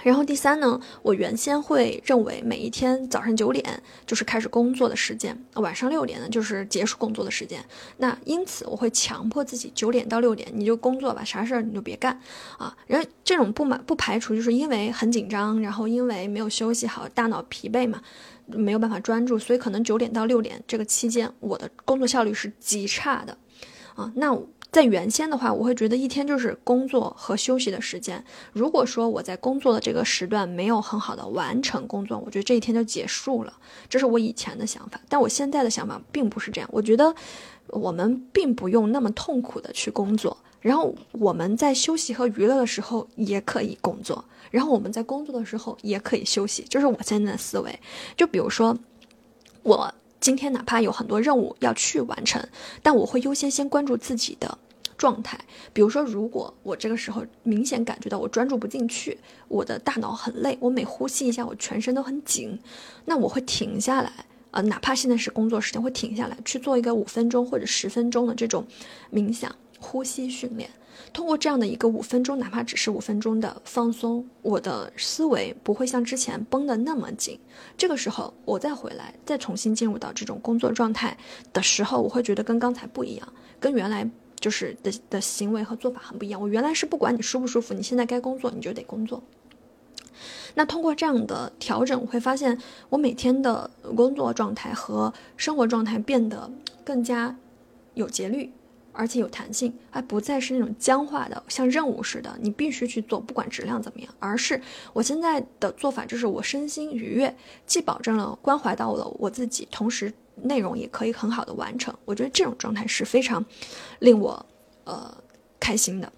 [0.03, 7.63] 然后第三呢，我原先会认为每一天早上九点就是开始工作的时间，晚上六点呢就是结束工作的时间。
[7.97, 12.19] 那因此我会强迫自己九点到六点你就工作吧，啥事儿你就别干
[12.57, 12.75] 啊。
[12.85, 18.01] 然后这种不满不排除就是因为很紧张，然后因为没有休息好，大脑疲惫嘛，
[18.45, 23.37] 没有办法专注，所以可能九点到六点这个期间我的工作效率是极差的
[23.95, 24.11] 啊。
[24.15, 24.37] 那。
[24.77, 28.23] 在原先的话，我会觉得一天就是工作和休息的时间。
[28.53, 33.51] 如果说我在工作的这个时段没有很好的完成工作，我觉得这一天就结束了。
[33.89, 36.69] 这是我以前的想法，但我现在的想法并不是这样。
[36.71, 37.11] 我觉得
[37.69, 46.63] 我们并不用那么痛苦的去工作，然后我们在休息和娱乐的时候也可以工作，然后我们在工作的时候也可以休息。
[46.69, 47.79] 这是我现在的思维。
[48.15, 48.77] 就比如说
[49.63, 49.91] 我。
[50.19, 52.43] 今天哪怕有很多任务要去完成，
[52.81, 54.57] 但我会优先先关注自己的
[54.97, 55.39] 状态。
[55.71, 62.59] 比如说，如果我这个时候明显感觉到我专注不进去，我的大脑很累，我每呼吸一下，我全身都很紧，
[63.05, 64.11] 那我会停下来，
[64.51, 68.65] 呃，哪怕现在是工作时间，会停下来去做一个五分钟或者十分钟的这种
[69.13, 70.69] 冥想呼吸训练。
[71.13, 77.39] 通过这样的一个五分钟，哪怕只是五分钟的放松，我的思维不会像之前绷得那么紧。
[77.77, 81.15] 这个时候，我再回来，再重新进入到这种工作状态
[81.53, 86.41] 的时候，我会觉得跟刚才不一样，跟原来就是的的行为和做法很不一样。
[86.41, 89.21] 我原来是不管你舒不舒服，你现在该工作你就得工作。
[90.55, 92.57] 那通过这样的调整，我会发现
[92.89, 96.49] 我每天的工作状态和生活状态变得
[96.83, 97.35] 更加
[97.93, 98.51] 有节律。
[98.99, 104.11] 而且有弹性，而不再是那种僵化的，像任务似的，你必须去做，不管质量怎么样。
[104.17, 104.59] 而是
[104.91, 107.35] 我现在的做法就是，我身心愉悦，
[107.67, 111.93] 既保证了关怀到了我自己，同时内容也可以很好的完成。
[112.05, 113.43] 我觉得这种状态是非常
[113.99, 114.45] 令我
[114.85, 115.15] 呃
[115.59, 116.11] 开心的。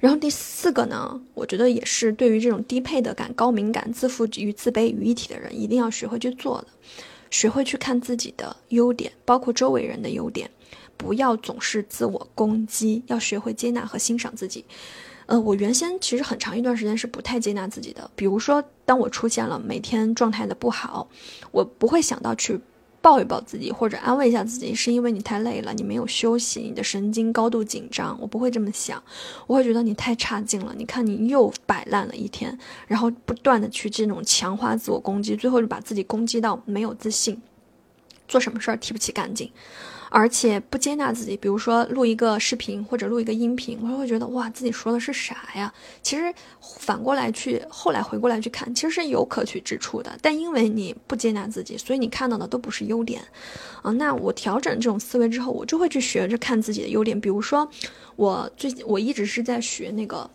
[0.00, 6.68] 然后第四个呢，我觉得也是对于这种低配的感、高敏感、自负与自卑于一体的人，一定要学会去做的，
[7.30, 10.50] 学会去看自己的优点，包括周围人的优点。
[10.96, 14.64] 不要总是自我攻击，要学会接纳和欣赏自己。
[15.26, 18.08] 呃，我原先其实很长一段时间是不太接纳自己的。
[18.14, 21.08] 比如说，当我出现了每天状态的不好，
[21.50, 22.60] 我不会想到去
[23.02, 28.16] 抱一抱自己或者安慰一下自己，是因为你太累了，你没有休息，你的神经高度紧张。
[28.20, 29.02] 我不会这么想，
[29.48, 30.72] 我会觉得你太差劲了。
[30.78, 37.42] 你看你又摆烂了一天，然后不断的去这种强化自我攻击，最后就把自己攻击到没有自信，
[38.28, 39.50] 做什么事儿提不起干劲。
[40.14, 45.72] 而且不接纳自己，比如说录一个视频或者录一个音频，我就会觉得哇，自己说的是啥呀？
[46.02, 50.14] 其实反过来去，后来回过来去看，其实是有可取之处的。
[50.20, 53.22] 但因为你不接纳自己，所以你看到的都不是优点，
[53.80, 57.18] 啊，那我调整这种思维之后，我就会去学着看自己的优点。
[57.18, 57.66] 比如说，
[58.16, 60.30] 我最近我一直是在学那个。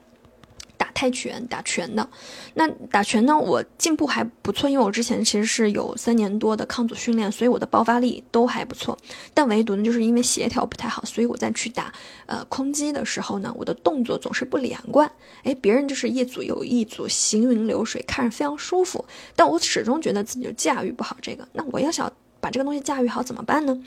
[0.97, 2.09] 泰拳打拳的，
[2.55, 3.37] 那打拳呢？
[3.37, 8.97] 我进步还不错，因为我之前其实是有三年多的抗阻训练，所以我的爆发力都还不错。
[9.31, 11.93] 但唯独呢，就是因为协调不太好，所以我在去打
[12.25, 15.07] 呃空击的时候呢，我的动作总是不连贯。
[15.43, 19.05] 哎，别人就是一组有一组行云流水，看着非常舒服，
[19.35, 21.47] 但我始终觉得自己就驾驭不好这个。
[21.53, 22.11] 那我要想。
[22.47, 23.77] 把这个东西驾驭好怎么办呢？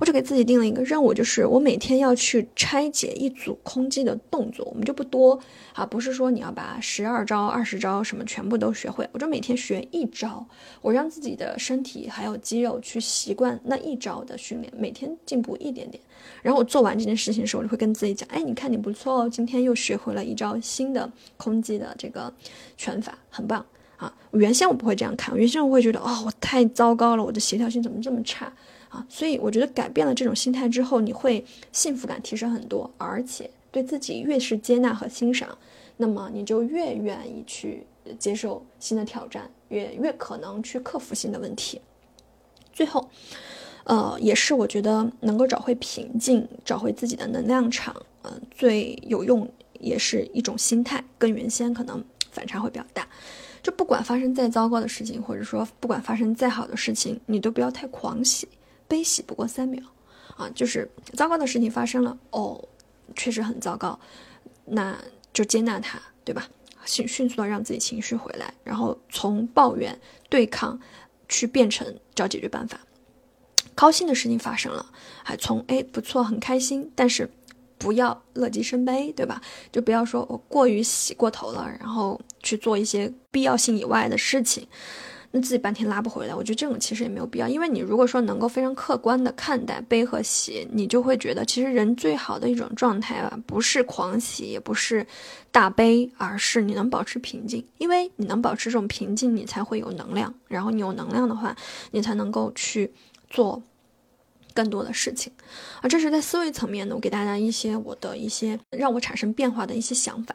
[0.00, 4.66] 我就给自己定了一个任务，就是我每天要去拆解一组空击的动作。
[4.66, 5.38] 我们就不多
[5.72, 10.44] 啊，不是说你要把十二招、二十招什么全部都学会，我就每天学一招，
[10.82, 16.02] 我让自己的身体还有肌肉去习惯那一招的训练，每天进步一点点。
[16.42, 22.34] 然后我做完这件事情的时候，我就会跟自己讲：哎，你看你不错哦，今天又学会了一招新的空击的这个
[22.76, 23.64] 拳法，很棒。
[23.98, 28.50] 啊，原先我不会这样看，原先我会觉得，哦，我太糟糕了，我的协调性怎么这么差
[28.88, 29.04] 啊？
[29.08, 35.58] 所以我觉得改变了这种心态之后，你会幸福感提升很多，而且对自己越是接纳和欣赏，
[35.96, 37.84] 那么你就越愿意去
[38.18, 41.80] 接受新的挑战，越越可能去克服新的问题。
[42.72, 43.10] 最后，
[43.82, 53.04] 呃，也是我觉得能够找回平静、找回自己的能量场，嗯，最有用也是一种心态，跟原先可能反差会比较大。
[53.62, 58.48] 就不管发生再糟糕的事情，或者说不管发生再好的事情，你都不要太狂喜，
[58.86, 59.82] 悲喜不过三秒，
[60.36, 62.62] 啊，就是糟糕的事情发生了，哦，
[63.14, 63.98] 确实很糟糕，
[64.64, 64.96] 那
[65.32, 66.48] 就接纳它，对吧？
[66.84, 70.78] 迅迅速的让自己情绪回来，然后从抱怨、对抗，
[71.28, 72.80] 去变成找解决办法。
[73.74, 74.86] 高兴的事情发生了，
[75.22, 77.30] 还从哎不错很开心，但是。
[77.78, 79.40] 不要乐极生悲，对吧？
[79.70, 84.66] 就不要说我过于洗过头了，然后去做一些必要性以外的事情，
[85.30, 86.34] 那自己半天拉不回来。
[86.34, 95.06] 我觉得这种其实也没有必要，因为你如果说能够非常客观的看待悲和喜，你就会觉得其实人最好的一种状态啊，不是狂喜，也不是
[95.52, 97.64] 大悲，而是你能保持平静。
[97.78, 101.54] 因为你能保持这种平静，你才会有能量，然后你有能量的话，
[101.92, 102.92] 你才能够去
[103.30, 103.62] 做。
[104.58, 105.32] 更多的事情，
[105.80, 110.34] 啊，这是在思维层面呢，我给大家一些我的一些让我产生变化的一些想法。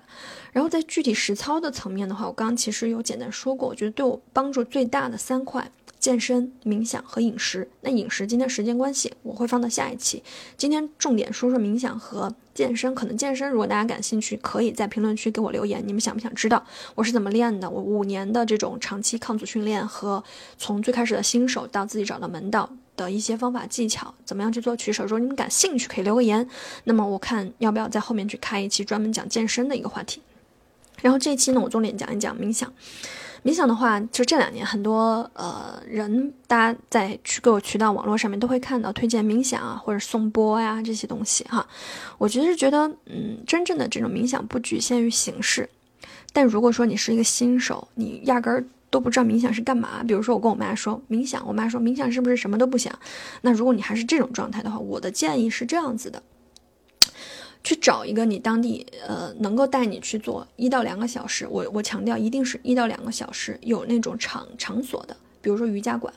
[0.53, 5.69] 然后在具体实操的层面的话，我刚刚其实有简单说过，我觉得对我帮助最大的三块：
[6.03, 7.65] 健身、冥想和饮食。
[7.79, 10.21] 那饮食今天时间关系，我会放到下一期。
[10.57, 12.93] 今天重点说说冥想和健身。
[12.93, 15.81] 可能健身，如果大家感兴趣，可以在评论区给我留言。
[15.87, 16.61] 你们想不想知道
[16.95, 17.69] 我是怎么练的？
[17.69, 20.21] 我五年的这种长期抗阻训练和
[20.57, 22.69] 从最开始的新手到自己找到门道。
[22.97, 25.03] 的一些方法技巧，怎么样去做取舍？
[25.03, 26.47] 如果你们感兴趣，可以留个言。
[26.83, 30.21] 那么我看要不要在后面去开一期专门讲健身的一个话题。
[31.01, 32.71] 然后这一期呢，我重点讲一讲冥想。
[33.43, 41.67] 冥想的话，就这两年很多呃人，大家在去各个渠道、网络上面都会看到推荐冥想啊，或者颂钵呀这些东西哈。
[42.17, 45.69] 我觉得是觉得，嗯，真正的这种冥想不局限于形式。
[46.31, 48.65] 但如果说你是一个新手，你压根儿。
[48.93, 50.03] 都不知道冥想是干嘛。
[50.07, 52.93] 比如说，我跟我妈说冥想，我妈说冥想是不是什么都不想？
[53.41, 56.21] 那如果你还是这种状态的话，我的建议是这样子的：
[57.63, 61.47] 去找一个你当地呃能够带你去做一到两个小时。
[61.49, 66.13] 我我强调一定是一到两个小时，有那种场场所的，比如说瑜伽馆，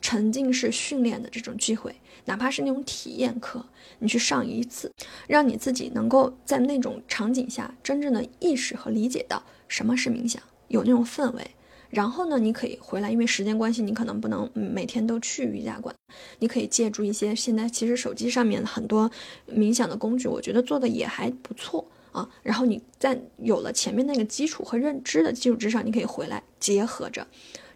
[0.00, 1.94] 沉浸式训练的这种机会，
[2.26, 3.64] 哪怕是那种体验课，
[3.98, 4.92] 你去上一次，
[5.26, 11.50] 让你自己能够在那种场景下真正的意识和理解到什么是冥想，有那种氛围。
[11.94, 15.94] 然后呢，你可以回来，因为时间关系，你可能不能每天都去瑜伽馆。
[16.40, 19.08] 你可以借助一些现在其实手机上面很多
[19.48, 22.28] 冥想的工具，我觉得做的也还不错啊。
[22.42, 27.24] 然后你在有了前面那个基础和认知的基础之上，你可以回来结合着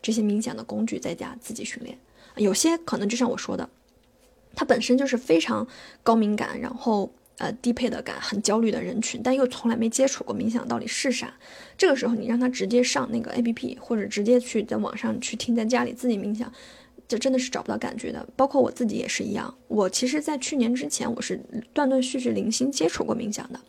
[0.03, 1.97] 这些冥想的工具在家自己训练。
[2.37, 3.71] 有些可能就像我说的，
[4.57, 5.65] 它本身就是非常
[6.03, 7.09] 高敏感，然后。
[7.39, 11.33] 呃，低配的感很焦虑的人群，但又从来没接触过冥想到底是啥？
[11.77, 16.53] 这个时候你让他直接上那个 A P P，或者直接去在网上去听，在家里自己冥想，
[17.07, 18.29] 这真的是找不到感觉的。
[18.35, 19.55] 包括我自己也是一样。
[19.69, 21.41] 我其实，在去年之前，我是
[21.73, 23.61] 断断续续零星接触过冥想的，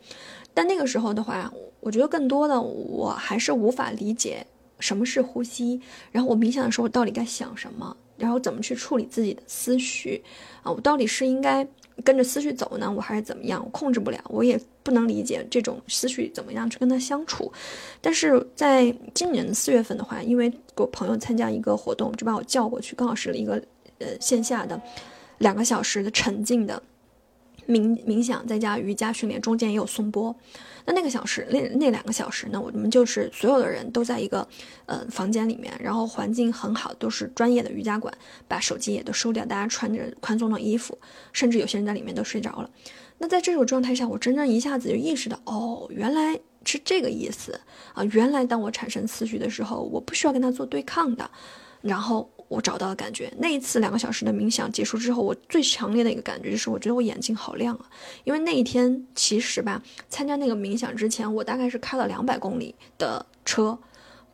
[0.51, 4.47] 但那个时候的话，我觉得更多的我还是无法理解
[4.79, 5.79] 什么是呼吸，
[6.11, 10.23] 然后我冥想的时候我到底该想什么，然后怎么去处理自己的思绪
[10.63, 10.71] 啊？
[10.71, 11.67] 我到底是应该？
[12.03, 13.61] 跟着思绪走呢，我还是怎么样？
[13.63, 17.51] 我控制不了，我也不能理解这种思绪怎么样去跟他相处。
[18.01, 23.61] 但是在今年的四月份的话，因为我朋友参加一个活动，就把我叫过去，刚好是一个
[23.99, 24.81] 呃线下的
[25.39, 26.81] 两个小时的沉浸的。
[27.69, 30.35] 冥冥想再加瑜伽训练，中间也有松波。
[30.85, 34.47] 那那个小时，那那两个小时呢，我们就是所有的人都在一个
[34.87, 38.11] 呃房间里面，然后环境很好，都是专业的瑜伽馆，
[38.47, 40.97] 把手机也都收掉，大家穿着宽松的衣服，
[41.31, 42.69] 甚至有些人在里面都睡着了。
[43.19, 47.59] 那在这种状态下，我真正一下子就意识到，哦，原来是这个意思
[47.93, 48.03] 啊！
[48.05, 51.29] 原来当我产生思绪的时候，我不需要跟他做对抗的，
[51.81, 52.27] 然后。
[52.49, 57.85] 我找到的感觉，那一次两个小时的冥想结束之后，我最强烈的一个感觉就是，我觉得我眼睛好亮啊！
[58.23, 63.77] 因为那一天其实吧，参加那个冥想之前，我大概是开了两百公里的车，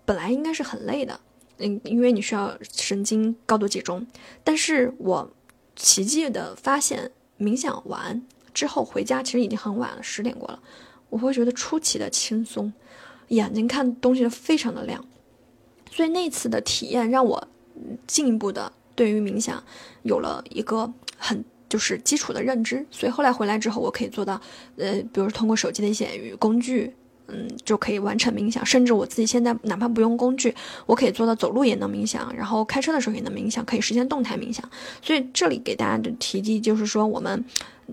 [0.06, 1.19] 本来应该是很累的，
[1.58, 4.07] 嗯，因为你需要神经高度集中。
[4.45, 5.30] 但是我
[5.76, 10.57] 奇迹的发现，冥想完之后回家其实已经很晚了，十点过了，
[11.09, 12.72] 我会觉得出奇的轻松，
[13.28, 15.05] 眼睛看东西非常的亮，
[15.91, 17.45] 所以那次的体验让我。
[18.07, 19.63] 进一步的对于冥想
[20.03, 24.39] 有了一个很就是基础的认知，所以后来回来之后，我可以做到，
[24.78, 26.07] 呃，比如通过手机的一些
[26.38, 26.93] 工具，
[27.28, 28.63] 嗯，就可以完成冥想。
[28.65, 30.53] 甚至我自己现在哪怕不用工具，
[30.86, 34.63] 我可以做到走路也能冥想，然后开车的时候也能冥想，可以实现动态冥想。
[35.01, 37.43] 所以这里给大家的提及就是说，我们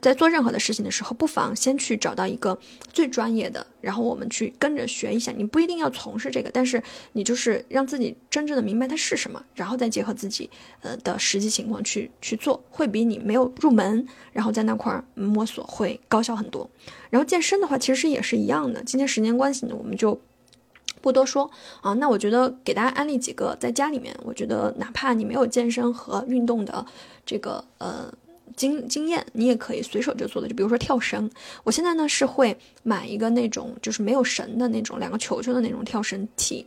[0.01, 2.59] 在做任何的事情的时候，不妨先去找到一个
[2.93, 5.31] 最专业的，然后我们去跟着学一下。
[5.33, 6.83] 你不一定要从事这个，但是
[7.13, 10.49] 你就是让自己真正的明白它是什么，然后再结合自己
[10.81, 16.69] 呃的实际情况去去做，会比你没有入门，然后在那块儿摸索会高效很多。
[17.11, 18.83] 然后健身的话，其实也是一样的。
[18.85, 20.19] 今天时间关系呢，我们就
[21.03, 21.51] 不多说
[21.83, 21.93] 啊。
[21.95, 26.87] 那我觉得给大家安利几个在家里面，我觉得哪怕你没有健身和运动的
[27.27, 28.13] 这个呃。
[28.57, 31.31] 经经验，你也可以随手就做的，就比如说跳绳。
[31.65, 36.67] 我现在呢是会买一个那种就是没有绳的那种两个球球的那种跳绳体，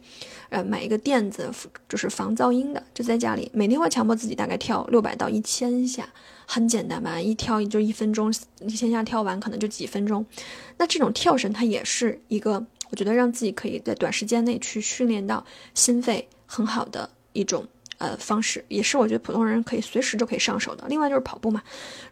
[0.50, 1.50] 呃，买一个垫子，
[1.88, 6.08] 就是防噪音的，就在家里每天会强迫自己大概跳六百到一千下，
[6.46, 10.26] 很简单吧，一跳就一分钟，一千下跳完可能就几分钟。
[10.78, 17.66] 那这种跳绳它也是一个，我觉得让自己可以在短时间内去训练到心肺很好的一种。
[17.98, 20.86] 呃，方式也是我觉得普通人可以随时就可以上手的。
[20.88, 21.62] 另外就是跑步嘛，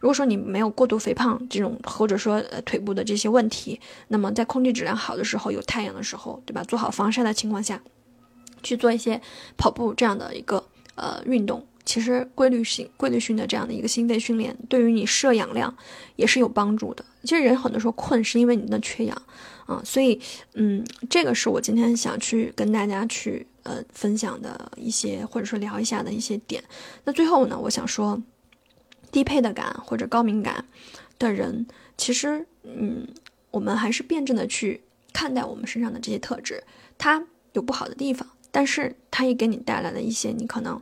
[0.00, 6.62] 如果说你没有过度肥胖这种，或者说呃腿部的这些问题，那么在空气质量好的时候，有太阳的时候，对吧？
[6.64, 7.80] 做好防晒的情况下，
[8.62, 9.20] 去做一些
[9.56, 10.64] 跑步这样的一个
[10.94, 15.76] 呃运动，其实规律性、规律性的这样的一个心肺训练，对于你摄氧量
[16.16, 17.04] 也是有帮助的。
[17.22, 19.22] 其实人很多时候困是因为你的缺氧
[19.66, 20.20] 啊，所以
[20.54, 23.46] 嗯，这个是我今天想去跟大家去。
[23.64, 26.62] 呃，分享的一些或者说聊一下的一些点。
[27.04, 28.22] 那最后呢，我想说，
[29.10, 30.66] 低配的感或者高敏感
[31.18, 33.08] 的人，其实，嗯，
[33.50, 34.82] 我们还是辩证的去
[35.14, 36.62] 看待我们身上的这些特质。
[36.98, 40.78] 它有不好的地方，但是它也给你带来了一些你可能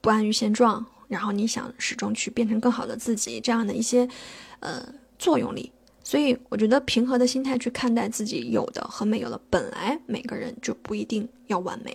[0.00, 4.08] 不安于现状，然后你想始终去变成更好的自己这样的一些
[4.58, 5.70] 呃作用力。
[6.08, 11.94] 所以我觉得平和的心态去看待自己有的和没有的，本来每个人就不一定要完美，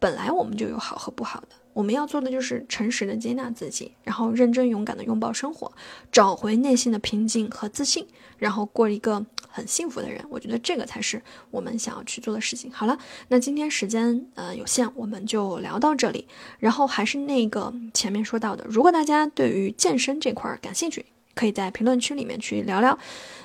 [0.00, 1.46] 本来我们就有好和不好的。
[1.72, 5.70] 我们要做的就是诚实的接纳自己，然后认真勇敢的拥抱生活，
[6.10, 8.04] 找回内心的平静和自信，
[8.36, 10.20] 然后过一个很幸福的人。
[10.28, 12.68] 我觉得这个才是我们想要去做的事情。
[12.72, 12.98] 好了，
[13.28, 16.26] 那今天时间呃有限，我们就聊到这里。
[16.58, 22.98] 然后还是那个前面说到的，如果大家对于健身这块儿感兴趣，可以在评论区里面去聊聊，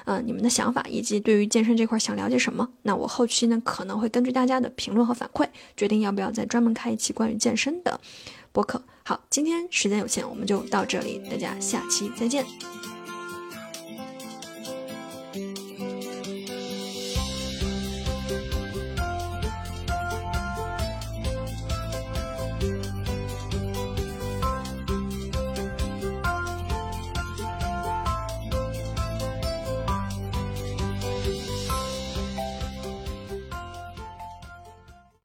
[0.05, 2.67] 嗯，你们的想法以及对于健身这块想了解什么。
[2.83, 7.99] 那我后期呢可能会根据大家的评论和反馈，决定要不要再专门开一期关于健身的
[8.51, 8.81] 播客。
[9.03, 12.96] 好，今天时间有限，我们就到这里，大家下期再见。